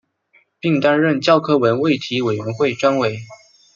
[0.59, 3.19] 并担任教科文卫体委员会专委。